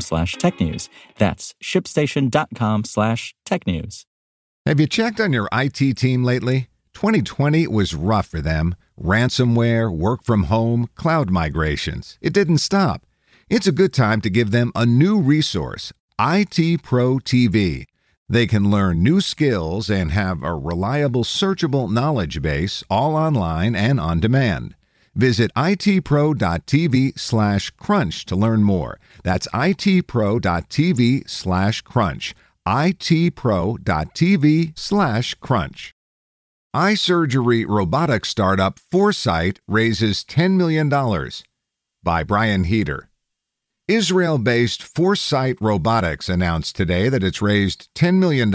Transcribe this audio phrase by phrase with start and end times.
[0.00, 0.88] slash technews.
[1.18, 4.06] That's shipstation.com slash tech news.
[4.66, 6.68] Have you checked on your IT team lately?
[6.94, 8.74] 2020 was rough for them.
[9.00, 12.18] Ransomware, work from home, cloud migrations.
[12.22, 13.04] It didn't stop.
[13.50, 17.84] It's a good time to give them a new resource, IT Pro TV.
[18.28, 24.00] They can learn new skills and have a reliable, searchable knowledge base all online and
[24.00, 24.74] on demand.
[25.14, 28.98] Visit itpro.tv slash crunch to learn more.
[29.22, 32.34] That's itpro.tv slash crunch.
[32.66, 33.18] itpro.tv
[34.78, 35.94] slash crunch.
[36.72, 40.88] Eye surgery robotic startup ForSight raises $10 million.
[42.02, 43.08] By Brian Heater.
[43.86, 48.50] Israel based ForSight Robotics announced today that it's raised $10 million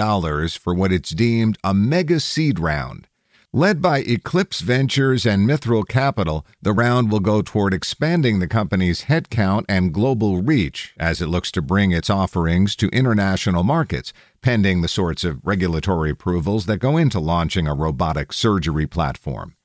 [0.49, 3.07] for what it's deemed a mega seed round.
[3.53, 9.06] Led by Eclipse Ventures and Mithril Capital, the round will go toward expanding the company's
[9.06, 14.81] headcount and global reach as it looks to bring its offerings to international markets, pending
[14.81, 19.56] the sorts of regulatory approvals that go into launching a robotic surgery platform.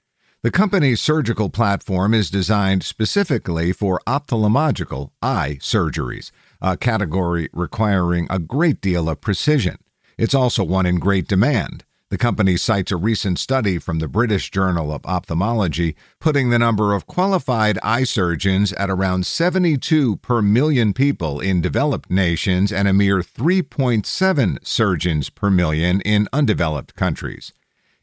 [0.41, 6.31] The company's surgical platform is designed specifically for ophthalmological eye surgeries,
[6.63, 9.77] a category requiring a great deal of precision.
[10.17, 11.85] It's also one in great demand.
[12.15, 16.93] The company cites a recent study from the British Journal of Ophthalmology, putting the number
[16.93, 22.93] of qualified eye surgeons at around 72 per million people in developed nations and a
[22.93, 27.53] mere 3.7 surgeons per million in undeveloped countries.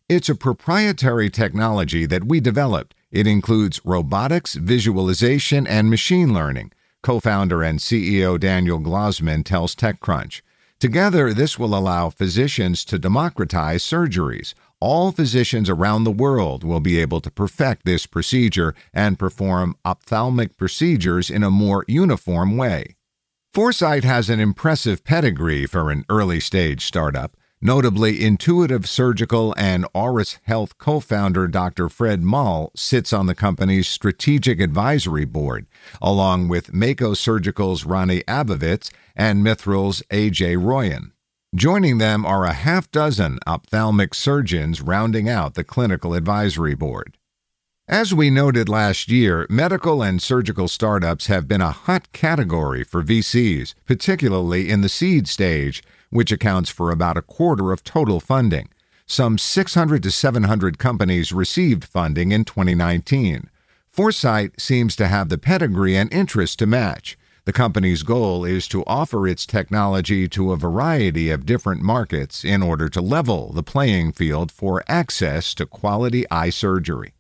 [0.10, 2.94] It's a proprietary technology that we developed.
[3.12, 6.74] It includes robotics, visualization, and machine learning.
[7.02, 10.42] Co founder and CEO Daniel Glozman tells TechCrunch.
[10.82, 14.56] Together, this will allow physicians to democratize surgeries.
[14.80, 20.58] All physicians around the world will be able to perfect this procedure and perform ophthalmic
[20.58, 22.96] procedures in a more uniform way.
[23.54, 27.38] ForSight has an impressive pedigree for an early stage startup.
[27.64, 31.90] Notably, Intuitive Surgical and Auris Health co founder Dr.
[31.90, 35.68] Fred Moll sits on the company's strategic advisory board,
[36.02, 41.12] along with Mako Surgical's Rony Abovitz and Mithril's Ajay Royan.
[41.54, 47.16] Joining them are a half dozen ophthalmic surgeons rounding out the clinical advisory board.
[47.88, 53.04] As we noted last year, medical and surgical startups have been a hot category for
[53.04, 58.70] VCs, particularly in the seed stage which accounts for about a quarter of total funding.
[59.08, 63.50] Some 600 to 700 companies received funding in 2019.
[63.94, 67.18] ForSight seems to have the pedigree and interest to match.
[67.44, 72.62] The company's goal is to offer its technology to a variety of different markets in
[72.62, 77.14] order to level the playing field for access to quality eye surgery.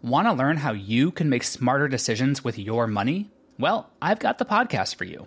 [0.00, 3.30] Want to learn how you can make smarter decisions with your money?
[3.58, 5.26] Well, I've got the podcast for you.